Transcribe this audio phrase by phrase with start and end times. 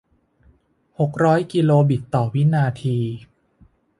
[0.99, 2.97] หกร้อยกิโลบิตต่อวินาที